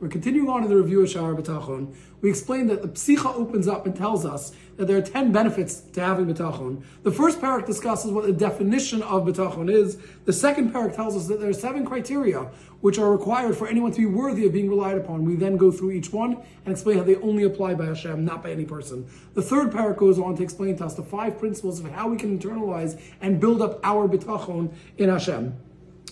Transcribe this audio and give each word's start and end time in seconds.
We're 0.00 0.08
continuing 0.08 0.48
on 0.48 0.64
in 0.64 0.68
the 0.68 0.76
review 0.76 1.02
of 1.02 1.08
Sha'ar 1.08 1.40
B'tachon. 1.40 1.94
We 2.20 2.28
explained 2.28 2.68
that 2.70 2.82
the 2.82 2.88
Psicha 2.88 3.32
opens 3.32 3.68
up 3.68 3.86
and 3.86 3.94
tells 3.94 4.26
us 4.26 4.52
that 4.76 4.86
there 4.86 4.96
are 4.96 5.02
10 5.02 5.30
benefits 5.30 5.80
to 5.92 6.00
having 6.00 6.26
B'tachon. 6.26 6.82
The 7.04 7.12
first 7.12 7.40
parak 7.40 7.64
discusses 7.64 8.10
what 8.10 8.26
the 8.26 8.32
definition 8.32 9.02
of 9.02 9.22
B'tachon 9.22 9.70
is. 9.70 9.98
The 10.24 10.32
second 10.32 10.72
parak 10.72 10.96
tells 10.96 11.14
us 11.14 11.28
that 11.28 11.38
there 11.38 11.48
are 11.48 11.54
seven 11.54 11.86
criteria 11.86 12.50
which 12.80 12.98
are 12.98 13.12
required 13.12 13.56
for 13.56 13.68
anyone 13.68 13.92
to 13.92 13.98
be 13.98 14.06
worthy 14.06 14.46
of 14.46 14.52
being 14.52 14.68
relied 14.68 14.98
upon. 14.98 15.24
We 15.24 15.36
then 15.36 15.56
go 15.56 15.70
through 15.70 15.92
each 15.92 16.12
one 16.12 16.42
and 16.64 16.72
explain 16.72 16.98
how 16.98 17.04
they 17.04 17.16
only 17.16 17.44
apply 17.44 17.74
by 17.74 17.86
Hashem, 17.86 18.24
not 18.24 18.42
by 18.42 18.50
any 18.50 18.64
person. 18.64 19.06
The 19.34 19.42
third 19.42 19.70
parak 19.70 19.96
goes 19.96 20.18
on 20.18 20.36
to 20.36 20.42
explain 20.42 20.76
to 20.78 20.86
us 20.86 20.94
the 20.94 21.04
five 21.04 21.38
principles 21.38 21.78
of 21.78 21.90
how 21.92 22.08
we 22.08 22.16
can 22.16 22.36
internalize 22.36 23.00
and 23.20 23.40
build 23.40 23.62
up 23.62 23.78
our 23.84 24.08
B'tachon 24.08 24.72
in 24.98 25.08
Hashem. 25.08 25.56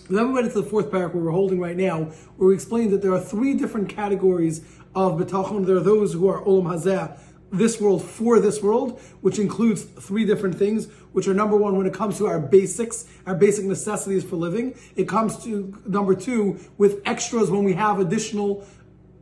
Then 0.09 0.27
we 0.27 0.33
went 0.33 0.47
into 0.47 0.61
the 0.61 0.69
fourth 0.69 0.91
paragraph 0.91 1.15
where 1.15 1.23
we're 1.23 1.31
holding 1.31 1.59
right 1.59 1.77
now, 1.77 2.05
where 2.37 2.49
we 2.49 2.53
explained 2.53 2.91
that 2.91 3.01
there 3.01 3.13
are 3.13 3.21
three 3.21 3.53
different 3.53 3.89
categories 3.89 4.61
of 4.95 5.13
betachon. 5.19 5.65
There 5.65 5.77
are 5.77 5.81
those 5.81 6.13
who 6.13 6.27
are 6.27 6.41
olam 6.43 6.65
hazeh, 6.65 7.17
this 7.51 7.79
world 7.79 8.03
for 8.03 8.39
this 8.39 8.61
world, 8.61 8.99
which 9.21 9.39
includes 9.39 9.83
three 9.83 10.25
different 10.25 10.55
things, 10.55 10.87
which 11.13 11.27
are 11.27 11.33
number 11.33 11.55
one 11.55 11.77
when 11.77 11.85
it 11.85 11.93
comes 11.93 12.17
to 12.17 12.25
our 12.25 12.39
basics, 12.39 13.07
our 13.25 13.35
basic 13.35 13.65
necessities 13.65 14.23
for 14.23 14.35
living. 14.35 14.75
It 14.95 15.07
comes 15.07 15.41
to 15.45 15.73
number 15.85 16.15
two 16.15 16.59
with 16.77 17.01
extras 17.05 17.51
when 17.51 17.63
we 17.63 17.73
have 17.73 17.99
additional 17.99 18.67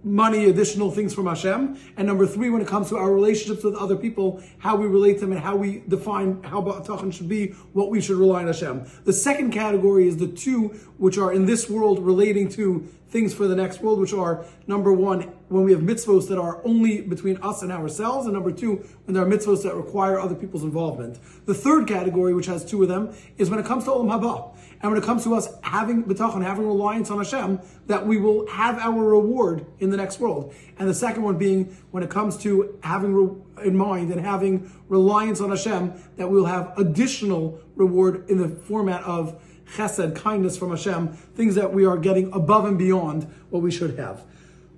money, 0.04 0.46
additional 0.46 0.92
things 0.92 1.14
from 1.14 1.28
Hashem. 1.28 1.78
And 1.98 2.08
number 2.08 2.26
three, 2.26 2.50
when 2.50 2.62
it 2.62 2.68
comes 2.68 2.90
to 2.90 2.98
our 2.98 3.12
relationships 3.12 3.64
with 3.64 3.76
other 3.76 3.96
people, 3.96 4.42
how 4.60 4.76
we 4.76 4.88
relate 4.88 5.16
to 5.16 5.22
them 5.22 5.32
and 5.32 5.42
how 5.42 5.56
we 5.56 5.84
define 5.88 6.42
how 6.44 6.62
B'tachon 6.62 7.14
should 7.14 7.30
be, 7.30 7.52
what 7.74 7.90
we 7.90 8.02
should 8.02 8.18
rely 8.18 8.42
on 8.42 8.48
Hashem. 8.48 8.86
The 9.06 9.14
second 9.14 9.52
category 9.52 10.08
is 10.08 10.18
the 10.18 10.28
two 10.28 10.70
which 10.98 11.18
are 11.18 11.32
in 11.32 11.46
this 11.46 11.70
world 11.70 12.00
relating 12.00 12.50
to 12.50 12.88
things 13.10 13.34
for 13.34 13.48
the 13.48 13.56
next 13.56 13.82
world, 13.82 14.00
which 14.00 14.14
are 14.14 14.46
number 14.68 14.94
one, 14.94 15.32
when 15.52 15.66
we 15.66 15.74
have 15.74 15.82
mitzvos 15.82 16.30
that 16.30 16.40
are 16.40 16.66
only 16.66 17.02
between 17.02 17.38
us 17.42 17.62
and 17.62 17.72
ourselves, 17.72 18.26
and 18.26 18.34
number 18.34 18.52
two, 18.52 18.78
when 19.04 19.14
there 19.14 19.24
are 19.24 19.30
mitzvos 19.30 19.64
that 19.64 19.76
require 19.76 20.18
other 20.18 20.34
people's 20.34 20.64
involvement. 20.64 21.20
The 21.46 21.54
third 21.54 21.88
category, 21.88 22.34
which 22.34 22.46
has 22.46 22.64
two 22.64 22.82
of 22.82 22.88
them, 22.88 23.14
is 23.38 23.50
when 23.50 23.60
it 23.60 23.66
comes 23.66 23.84
to 23.84 23.90
Olam 23.90 24.08
Haba. 24.08 24.56
And 24.82 24.92
when 24.92 25.02
it 25.02 25.06
comes 25.06 25.26
to 25.26 25.36
us 25.36 25.50
having 25.62 26.04
betachon, 26.06 26.44
having 26.44 26.66
reliance 26.66 27.12
on 27.12 27.18
Hashem, 27.18 27.60
that 27.88 28.08
we 28.08 28.18
will 28.18 28.48
have 28.48 28.80
our 28.80 29.04
reward 29.04 29.66
in 29.80 29.92
the 29.92 29.98
next 29.98 30.20
world. 30.20 30.54
And 30.80 30.88
the 30.88 30.94
second 30.94 31.22
one 31.22 31.38
being 31.38 31.66
when 31.92 32.02
it 32.02 32.10
comes 32.10 32.38
to 32.38 32.80
having 32.82 33.14
re- 33.14 33.66
in 33.66 33.76
mind 33.76 34.12
and 34.12 34.22
having 34.22 34.72
reliance 34.88 35.42
on 35.42 35.50
Hashem, 35.50 35.94
that 36.16 36.30
we 36.30 36.38
will 36.38 36.48
have 36.48 36.74
additional 36.78 37.60
reward 37.76 38.30
in 38.30 38.38
the 38.38 38.50
format 38.50 39.04
of 39.04 39.40
chesed, 39.76 40.16
kindness 40.16 40.58
from 40.58 40.70
Hashem, 40.70 41.10
things 41.10 41.56
that 41.56 41.74
we 41.74 41.86
are 41.86 41.98
getting 41.98 42.32
above 42.34 42.66
and 42.66 42.78
beyond 42.78 43.24
what 43.50 43.62
we 43.62 43.70
should 43.70 44.00
have. 44.00 44.24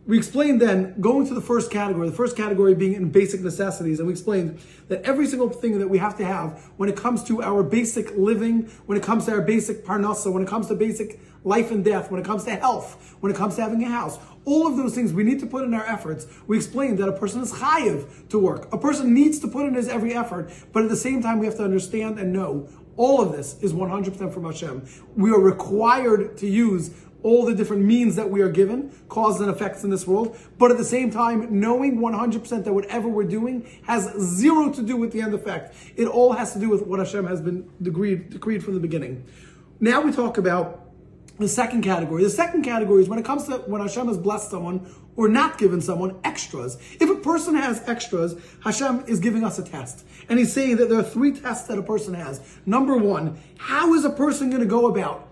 We 0.06 0.18
explained 0.18 0.62
then, 0.62 1.00
going 1.00 1.28
to 1.28 1.34
the 1.34 1.42
first 1.42 1.72
category, 1.72 2.10
the 2.10 2.16
first 2.16 2.36
category 2.36 2.76
being 2.76 2.94
in 2.94 3.10
basic 3.10 3.40
necessities, 3.40 4.00
and 4.00 4.08
we 4.08 4.12
explained 4.12 4.60
that 4.90 5.02
every 5.04 5.26
single 5.28 5.50
thing 5.50 5.80
that 5.80 5.88
we 5.88 5.98
have 5.98 6.18
to 6.18 6.26
have 6.26 6.72
when 6.76 6.90
it 6.90 6.98
comes 6.98 7.24
to 7.26 7.42
our 7.42 7.64
basic 7.64 8.12
living, 8.18 8.64
when 8.86 8.98
it 8.98 9.04
comes 9.04 9.26
to 9.26 9.32
our 9.32 9.42
basic 9.42 9.86
parnasa, 9.86 10.30
when 10.30 10.44
it 10.44 10.50
comes 10.50 10.68
to 10.68 10.76
basic 10.76 11.22
life 11.46 11.72
and 11.72 11.86
death, 11.86 12.12
when 12.12 12.20
it 12.20 12.26
comes 12.26 12.44
to 12.44 12.52
health, 12.54 13.16
when 13.22 13.32
it 13.32 13.38
comes 13.38 13.56
to 13.56 13.62
having 13.62 13.82
a 13.82 13.90
house, 13.90 14.20
all 14.44 14.68
of 14.68 14.76
those 14.76 14.94
things 14.94 15.14
we 15.14 15.24
need 15.24 15.40
to 15.40 15.46
put 15.46 15.64
in 15.64 15.74
our 15.74 15.86
efforts. 15.86 16.28
We 16.48 16.58
explained 16.58 16.98
that 16.98 17.08
a 17.08 17.14
person 17.14 17.42
is 17.42 17.54
chayiv 17.54 18.28
to 18.28 18.38
work. 18.38 18.74
A 18.74 18.78
person 18.78 19.14
needs 19.14 19.40
to 19.40 19.48
put 19.48 19.66
in 19.68 19.76
his 19.76 19.88
every 19.88 20.14
effort, 20.14 20.52
but 20.74 20.84
at 20.84 20.90
the 20.90 20.98
same 20.98 21.24
time 21.24 21.40
we 21.40 21.46
have 21.46 21.56
to 21.56 21.64
understand 21.64 22.20
and 22.20 22.34
know 22.34 22.68
all 22.98 23.22
of 23.22 23.32
this 23.32 23.58
is 23.62 23.74
100% 23.74 24.34
from 24.34 24.44
Hashem. 24.44 24.86
We 25.16 25.32
are 25.32 25.40
required 25.40 26.38
to 26.38 26.48
use 26.48 26.92
all 27.24 27.46
the 27.46 27.56
different 27.56 27.84
means 27.84 28.16
that 28.18 28.30
we 28.30 28.42
are 28.42 28.50
given, 28.50 28.92
causes 29.10 29.42
and 29.42 29.50
effects 29.50 29.84
in 29.84 29.90
this 29.90 30.06
world, 30.06 30.38
but 30.58 30.70
at 30.70 30.78
the 30.78 30.86
same 30.86 31.10
time, 31.10 31.60
knowing 31.60 31.98
100% 31.98 32.64
that 32.64 32.74
whatever 32.74 33.08
we're 33.08 33.24
doing 33.24 33.66
has 33.84 34.14
zero 34.20 34.72
to 34.72 34.84
do 34.84 34.98
with 34.98 35.12
the 35.12 35.22
end 35.22 35.34
effect. 35.34 35.76
It 35.96 36.08
all 36.08 36.34
has 36.34 36.54
to 36.54 36.60
do 36.60 36.70
with 36.70 36.86
what 36.86 37.00
Hashem 37.00 37.26
has 37.26 37.42
been 37.42 37.70
decreed, 37.82 38.30
decreed 38.30 38.64
from 38.64 38.74
the 38.74 38.80
beginning. 38.80 39.26
Now 39.80 40.02
we 40.02 40.12
talk 40.12 40.38
about 40.38 40.82
the 41.40 41.48
second 41.48 41.82
category. 41.82 42.24
The 42.24 42.30
second 42.30 42.64
category 42.64 43.02
is 43.02 43.10
when 43.10 43.18
it 43.18 43.26
comes 43.26 43.46
to 43.46 43.58
when 43.66 43.82
Hashem 43.82 44.08
has 44.08 44.18
blessed 44.18 44.52
someone 44.52 44.88
or 45.16 45.28
not 45.28 45.58
given 45.58 45.82
someone 45.82 46.20
extras. 46.24 46.78
If 47.00 47.10
a 47.10 47.16
person 47.16 47.56
has 47.56 47.88
extras, 47.88 48.36
Hashem 48.64 49.06
is 49.08 49.20
giving 49.20 49.44
us 49.44 49.60
a 49.60 49.64
test. 49.64 50.06
And 50.30 50.40
he's 50.40 50.54
saying 50.54 50.78
that 50.78 50.90
there 50.90 51.00
are 51.00 51.04
three 51.04 51.32
tests 51.32 51.68
that 51.68 51.78
a 51.78 51.84
person 51.84 52.14
has. 52.14 52.42
Number 52.66 52.98
one, 52.98 53.38
how 53.58 53.94
is 53.94 54.06
a 54.06 54.10
person 54.10 54.50
going 54.50 54.62
to 54.62 54.68
go 54.68 54.88
about 54.88 55.28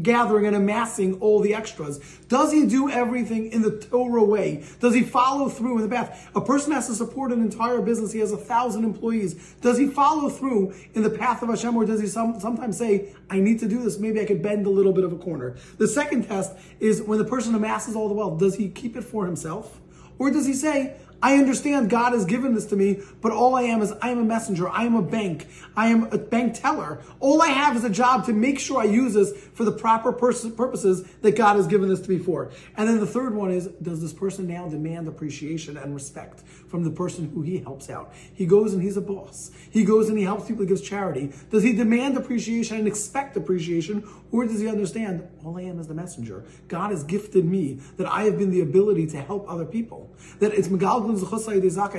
gathering 0.00 0.46
and 0.46 0.56
amassing 0.56 1.20
all 1.20 1.40
the 1.40 1.54
extras? 1.54 1.98
Does 2.28 2.52
he 2.52 2.66
do 2.66 2.88
everything 2.88 3.52
in 3.52 3.62
the 3.62 3.78
Torah 3.78 4.24
way? 4.24 4.64
Does 4.80 4.94
he 4.94 5.02
follow 5.02 5.48
through 5.48 5.76
in 5.78 5.82
the 5.82 5.94
path? 5.94 6.30
A 6.34 6.40
person 6.40 6.72
has 6.72 6.86
to 6.86 6.94
support 6.94 7.32
an 7.32 7.42
entire 7.42 7.80
business. 7.82 8.12
He 8.12 8.20
has 8.20 8.32
a 8.32 8.36
thousand 8.36 8.84
employees. 8.84 9.54
Does 9.60 9.76
he 9.76 9.86
follow 9.88 10.28
through 10.28 10.74
in 10.94 11.02
the 11.02 11.10
path 11.10 11.42
of 11.42 11.48
Hashem 11.48 11.76
or 11.76 11.84
does 11.84 12.00
he 12.00 12.06
some, 12.06 12.40
sometimes 12.40 12.78
say, 12.78 13.08
I 13.28 13.40
need 13.40 13.58
to 13.60 13.68
do 13.68 13.82
this. 13.82 13.98
Maybe 13.98 14.20
I 14.20 14.24
could 14.24 14.42
bend 14.42 14.66
a 14.66 14.70
little 14.70 14.92
bit 14.92 15.04
of 15.04 15.12
a 15.12 15.18
corner. 15.18 15.56
The 15.78 15.88
second 15.88 16.26
test 16.26 16.52
is 16.80 17.02
when 17.02 17.18
the 17.18 17.24
person 17.24 17.54
amasses 17.54 17.96
all 17.96 18.08
the 18.08 18.14
wealth, 18.14 18.38
does 18.38 18.56
he 18.56 18.68
keep 18.68 18.96
it 18.96 19.02
for 19.02 19.26
himself? 19.26 19.80
Or 20.18 20.30
does 20.30 20.46
he 20.46 20.54
say, 20.54 20.96
I 21.22 21.36
understand 21.36 21.88
God 21.88 22.12
has 22.12 22.24
given 22.24 22.54
this 22.54 22.66
to 22.66 22.76
me, 22.76 23.00
but 23.20 23.30
all 23.30 23.54
I 23.54 23.62
am 23.62 23.80
is 23.80 23.92
I 24.02 24.10
am 24.10 24.18
a 24.18 24.24
messenger. 24.24 24.68
I 24.68 24.84
am 24.84 24.96
a 24.96 25.02
bank. 25.02 25.46
I 25.76 25.86
am 25.86 26.04
a 26.12 26.18
bank 26.18 26.54
teller. 26.54 27.00
All 27.20 27.40
I 27.40 27.46
have 27.46 27.76
is 27.76 27.84
a 27.84 27.90
job 27.90 28.26
to 28.26 28.32
make 28.32 28.58
sure 28.58 28.80
I 28.80 28.86
use 28.86 29.14
this 29.14 29.32
for 29.54 29.64
the 29.64 29.72
proper 29.72 30.12
pers- 30.12 30.50
purposes 30.50 31.04
that 31.22 31.36
God 31.36 31.56
has 31.56 31.68
given 31.68 31.88
this 31.88 32.00
to 32.00 32.10
me 32.10 32.18
for. 32.18 32.50
And 32.76 32.88
then 32.88 32.98
the 32.98 33.06
third 33.06 33.34
one 33.34 33.52
is, 33.52 33.68
does 33.80 34.00
this 34.00 34.12
person 34.12 34.48
now 34.48 34.68
demand 34.68 35.06
appreciation 35.06 35.76
and 35.76 35.94
respect 35.94 36.40
from 36.40 36.82
the 36.82 36.90
person 36.90 37.30
who 37.32 37.42
he 37.42 37.58
helps 37.58 37.88
out? 37.88 38.12
He 38.34 38.44
goes 38.44 38.72
and 38.72 38.82
he's 38.82 38.96
a 38.96 39.00
boss. 39.00 39.52
He 39.70 39.84
goes 39.84 40.08
and 40.08 40.18
he 40.18 40.24
helps 40.24 40.48
people, 40.48 40.62
he 40.62 40.68
gives 40.68 40.80
charity. 40.80 41.32
Does 41.50 41.62
he 41.62 41.72
demand 41.72 42.16
appreciation 42.16 42.78
and 42.78 42.88
expect 42.88 43.36
appreciation? 43.36 44.08
Or 44.32 44.46
does 44.46 44.60
he 44.60 44.68
understand, 44.68 45.28
all 45.44 45.56
I 45.58 45.62
am 45.62 45.78
is 45.78 45.86
the 45.86 45.94
messenger? 45.94 46.44
God 46.66 46.90
has 46.90 47.04
gifted 47.04 47.44
me 47.44 47.80
that 47.96 48.10
I 48.10 48.24
have 48.24 48.38
been 48.38 48.50
the 48.50 48.62
ability 48.62 49.06
to 49.08 49.20
help 49.20 49.48
other 49.48 49.66
people. 49.66 50.10
That 50.40 50.54
it's 50.54 50.68
Megal 50.68 51.11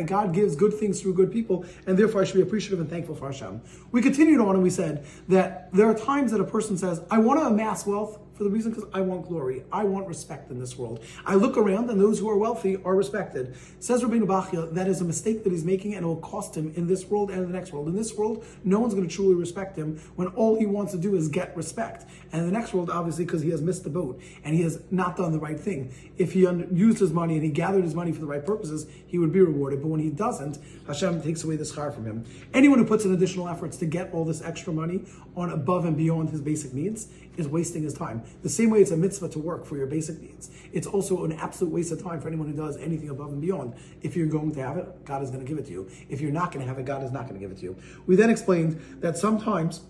God 0.07 0.33
gives 0.33 0.55
good 0.55 0.73
things 0.73 1.01
through 1.01 1.13
good 1.13 1.31
people, 1.31 1.65
and 1.87 1.97
therefore 1.97 2.21
I 2.21 2.23
should 2.25 2.35
be 2.35 2.41
appreciative 2.41 2.79
and 2.79 2.89
thankful 2.89 3.15
for 3.15 3.27
Hashem. 3.27 3.61
We 3.91 4.01
continued 4.01 4.39
on 4.39 4.55
and 4.55 4.63
we 4.63 4.69
said 4.69 5.05
that 5.27 5.71
there 5.73 5.87
are 5.87 5.93
times 5.93 6.31
that 6.31 6.41
a 6.41 6.45
person 6.45 6.77
says, 6.77 7.01
I 7.09 7.17
want 7.19 7.39
to 7.39 7.47
amass 7.47 7.85
wealth, 7.85 8.19
for 8.43 8.49
the 8.49 8.53
reason 8.53 8.73
because 8.73 8.89
I 8.93 8.99
want 8.99 9.27
glory. 9.27 9.63
I 9.71 9.85
want 9.85 10.07
respect 10.07 10.51
in 10.51 10.59
this 10.59 10.77
world. 10.77 11.03
I 11.25 11.35
look 11.35 11.57
around 11.57 11.89
and 11.89 11.99
those 11.99 12.19
who 12.19 12.29
are 12.29 12.37
wealthy 12.37 12.75
are 12.83 12.95
respected. 12.95 13.55
Says 13.79 14.03
Rabbeinu 14.03 14.25
Bachya, 14.25 14.73
that 14.73 14.87
is 14.87 14.99
a 14.99 15.05
mistake 15.05 15.43
that 15.45 15.51
he's 15.51 15.63
making 15.63 15.95
and 15.95 16.03
it 16.03 16.07
will 16.07 16.17
cost 16.17 16.55
him 16.55 16.73
in 16.75 16.87
this 16.87 17.05
world 17.05 17.29
and 17.31 17.39
in 17.39 17.51
the 17.51 17.57
next 17.57 17.71
world. 17.71 17.87
In 17.87 17.95
this 17.95 18.13
world, 18.15 18.45
no 18.65 18.79
one's 18.79 18.93
going 18.93 19.07
to 19.07 19.13
truly 19.13 19.35
respect 19.35 19.77
him 19.77 19.97
when 20.15 20.27
all 20.29 20.59
he 20.59 20.65
wants 20.65 20.91
to 20.91 20.97
do 20.97 21.15
is 21.15 21.29
get 21.29 21.55
respect. 21.55 22.05
And 22.33 22.45
the 22.45 22.51
next 22.51 22.73
world, 22.73 22.89
obviously, 22.89 23.23
because 23.23 23.41
he 23.41 23.49
has 23.51 23.61
missed 23.61 23.85
the 23.85 23.89
boat 23.89 24.21
and 24.43 24.55
he 24.55 24.61
has 24.63 24.81
not 24.91 25.15
done 25.15 25.31
the 25.31 25.39
right 25.39 25.59
thing. 25.59 25.93
If 26.17 26.33
he 26.33 26.45
un- 26.45 26.67
used 26.73 26.99
his 26.99 27.13
money 27.13 27.35
and 27.35 27.43
he 27.43 27.49
gathered 27.49 27.83
his 27.83 27.95
money 27.95 28.11
for 28.11 28.19
the 28.19 28.27
right 28.27 28.45
purposes, 28.45 28.87
he 29.07 29.17
would 29.17 29.31
be 29.31 29.39
rewarded. 29.39 29.81
But 29.81 29.87
when 29.87 30.01
he 30.01 30.09
doesn't, 30.09 30.57
Hashem 30.85 31.21
takes 31.21 31.45
away 31.45 31.55
the 31.55 31.63
schar 31.63 31.93
from 31.93 32.05
him. 32.05 32.25
Anyone 32.53 32.79
who 32.79 32.85
puts 32.85 33.05
in 33.05 33.13
additional 33.13 33.47
efforts 33.47 33.77
to 33.77 33.85
get 33.85 34.13
all 34.13 34.25
this 34.25 34.41
extra 34.41 34.73
money 34.73 35.05
on 35.37 35.49
above 35.49 35.85
and 35.85 35.95
beyond 35.95 36.29
his 36.29 36.41
basic 36.41 36.73
needs 36.73 37.07
is 37.37 37.47
wasting 37.47 37.83
his 37.83 37.93
time. 37.93 38.23
The 38.41 38.49
same 38.49 38.69
way 38.69 38.81
it's 38.81 38.91
a 38.91 38.97
mitzvah 38.97 39.29
to 39.29 39.39
work 39.39 39.65
for 39.65 39.77
your 39.77 39.87
basic 39.87 40.21
needs, 40.21 40.51
it's 40.73 40.87
also 40.87 41.23
an 41.23 41.33
absolute 41.33 41.71
waste 41.71 41.91
of 41.91 42.01
time 42.01 42.19
for 42.19 42.27
anyone 42.27 42.47
who 42.47 42.55
does 42.55 42.77
anything 42.77 43.09
above 43.09 43.31
and 43.31 43.41
beyond. 43.41 43.73
If 44.01 44.15
you're 44.15 44.27
going 44.27 44.53
to 44.55 44.61
have 44.61 44.77
it, 44.77 45.05
God 45.05 45.23
is 45.23 45.29
going 45.29 45.45
to 45.45 45.49
give 45.49 45.57
it 45.57 45.65
to 45.67 45.71
you. 45.71 45.89
If 46.09 46.19
you're 46.19 46.31
not 46.31 46.51
going 46.51 46.65
to 46.65 46.67
have 46.67 46.79
it, 46.79 46.85
God 46.85 47.03
is 47.03 47.11
not 47.11 47.27
going 47.27 47.35
to 47.35 47.39
give 47.39 47.51
it 47.51 47.59
to 47.59 47.63
you. 47.63 47.77
We 48.05 48.15
then 48.15 48.29
explained 48.29 48.81
that 49.01 49.17
sometimes 49.17 49.81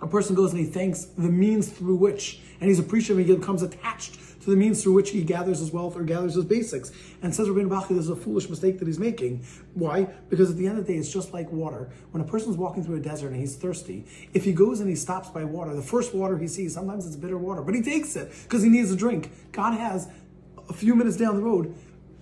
a 0.00 0.06
person 0.06 0.34
goes 0.34 0.52
and 0.52 0.60
he 0.60 0.66
thanks 0.66 1.04
the 1.04 1.28
means 1.28 1.68
through 1.68 1.96
which, 1.96 2.40
and 2.60 2.68
he's 2.68 2.78
appreciative, 2.78 3.26
he 3.26 3.34
becomes 3.34 3.62
attached 3.62 4.16
to 4.42 4.50
the 4.50 4.56
means 4.56 4.82
through 4.82 4.94
which 4.94 5.10
he 5.10 5.22
gathers 5.22 5.60
his 5.60 5.70
wealth 5.70 5.96
or 5.96 6.02
gathers 6.02 6.34
his 6.34 6.44
basics. 6.44 6.90
And 7.22 7.34
says 7.34 7.48
Rabbi 7.48 7.68
Bachya, 7.68 7.88
this 7.88 7.98
is 7.98 8.10
a 8.10 8.16
foolish 8.16 8.48
mistake 8.48 8.78
that 8.78 8.86
he's 8.86 8.98
making. 8.98 9.44
Why? 9.74 10.08
Because 10.28 10.50
at 10.50 10.56
the 10.56 10.66
end 10.66 10.78
of 10.78 10.86
the 10.86 10.92
day, 10.92 10.98
it's 10.98 11.12
just 11.12 11.32
like 11.32 11.50
water. 11.52 11.90
When 12.10 12.22
a 12.22 12.26
person's 12.26 12.56
walking 12.56 12.84
through 12.84 12.96
a 12.96 13.00
desert 13.00 13.28
and 13.28 13.36
he's 13.36 13.56
thirsty, 13.56 14.04
if 14.34 14.44
he 14.44 14.52
goes 14.52 14.80
and 14.80 14.88
he 14.88 14.96
stops 14.96 15.28
by 15.28 15.44
water, 15.44 15.74
the 15.74 15.82
first 15.82 16.14
water 16.14 16.36
he 16.38 16.48
sees, 16.48 16.74
sometimes 16.74 17.06
it's 17.06 17.16
bitter 17.16 17.38
water, 17.38 17.62
but 17.62 17.74
he 17.74 17.82
takes 17.82 18.16
it 18.16 18.32
because 18.42 18.62
he 18.62 18.68
needs 18.68 18.90
a 18.90 18.96
drink. 18.96 19.30
God 19.52 19.74
has 19.74 20.08
a 20.68 20.72
few 20.72 20.94
minutes 20.94 21.16
down 21.16 21.36
the 21.36 21.42
road 21.42 21.74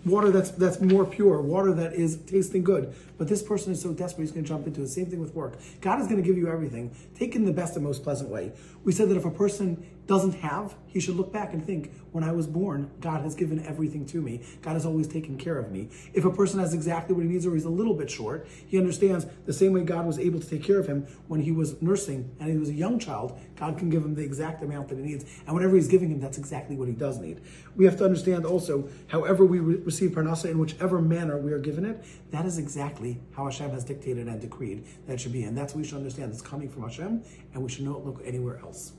water 0.04 0.30
that's 0.30 0.50
that's 0.52 0.80
more 0.80 1.04
pure, 1.04 1.40
water 1.40 1.72
that 1.74 1.94
is 1.94 2.16
tasting 2.18 2.64
good. 2.64 2.94
But 3.18 3.28
this 3.28 3.42
person 3.42 3.72
is 3.72 3.80
so 3.80 3.92
desperate, 3.92 4.24
he's 4.24 4.32
going 4.32 4.44
to 4.44 4.48
jump 4.48 4.66
into 4.66 4.82
it. 4.82 4.88
Same 4.88 5.06
thing 5.06 5.20
with 5.20 5.34
work. 5.34 5.58
God 5.80 6.00
is 6.00 6.06
going 6.06 6.22
to 6.22 6.26
give 6.26 6.38
you 6.38 6.48
everything. 6.48 6.94
Take 7.14 7.36
in 7.36 7.44
the 7.44 7.52
best 7.52 7.76
and 7.76 7.84
most 7.84 8.02
pleasant 8.02 8.30
way. 8.30 8.52
We 8.84 8.92
said 8.92 9.08
that 9.10 9.16
if 9.16 9.24
a 9.24 9.30
person 9.30 9.84
doesn't 10.10 10.34
have, 10.34 10.74
he 10.88 10.98
should 10.98 11.14
look 11.14 11.32
back 11.32 11.52
and 11.52 11.64
think, 11.64 11.92
when 12.10 12.24
I 12.24 12.32
was 12.32 12.48
born, 12.48 12.90
God 13.00 13.22
has 13.22 13.36
given 13.36 13.64
everything 13.64 14.04
to 14.06 14.20
me. 14.20 14.42
God 14.60 14.72
has 14.72 14.84
always 14.84 15.06
taken 15.06 15.38
care 15.38 15.56
of 15.56 15.70
me. 15.70 15.88
If 16.12 16.24
a 16.24 16.32
person 16.32 16.58
has 16.58 16.74
exactly 16.74 17.14
what 17.14 17.22
he 17.22 17.28
needs 17.28 17.46
or 17.46 17.54
he's 17.54 17.64
a 17.64 17.70
little 17.70 17.94
bit 17.94 18.10
short, 18.10 18.48
he 18.66 18.76
understands 18.76 19.26
the 19.46 19.52
same 19.52 19.72
way 19.72 19.84
God 19.84 20.06
was 20.06 20.18
able 20.18 20.40
to 20.40 20.50
take 20.50 20.64
care 20.64 20.80
of 20.80 20.88
him 20.88 21.06
when 21.28 21.40
he 21.40 21.52
was 21.52 21.80
nursing 21.80 22.28
and 22.40 22.50
he 22.50 22.58
was 22.58 22.70
a 22.70 22.74
young 22.74 22.98
child, 22.98 23.38
God 23.54 23.78
can 23.78 23.88
give 23.88 24.04
him 24.04 24.16
the 24.16 24.24
exact 24.24 24.64
amount 24.64 24.88
that 24.88 24.98
he 24.98 25.04
needs. 25.04 25.24
And 25.46 25.54
whatever 25.54 25.76
he's 25.76 25.86
giving 25.86 26.10
him, 26.10 26.18
that's 26.18 26.38
exactly 26.38 26.74
what 26.74 26.88
he 26.88 26.94
does 26.94 27.18
need. 27.18 27.40
We 27.76 27.84
have 27.84 27.96
to 27.98 28.04
understand 28.04 28.44
also, 28.44 28.88
however 29.06 29.44
we 29.44 29.60
re- 29.60 29.76
receive 29.76 30.10
parnasa, 30.10 30.50
in 30.50 30.58
whichever 30.58 31.00
manner 31.00 31.38
we 31.38 31.52
are 31.52 31.60
given 31.60 31.84
it, 31.84 32.04
that 32.32 32.46
is 32.46 32.58
exactly 32.58 33.20
how 33.36 33.44
Hashem 33.44 33.70
has 33.70 33.84
dictated 33.84 34.26
and 34.26 34.40
decreed 34.40 34.84
that 35.06 35.20
should 35.20 35.32
be. 35.32 35.44
And 35.44 35.56
that's 35.56 35.72
what 35.72 35.82
we 35.82 35.86
should 35.86 35.98
understand. 35.98 36.32
It's 36.32 36.42
coming 36.42 36.68
from 36.68 36.82
Hashem, 36.82 37.22
and 37.54 37.62
we 37.62 37.68
should 37.68 37.84
not 37.84 38.04
look 38.04 38.20
anywhere 38.24 38.58
else. 38.58 38.94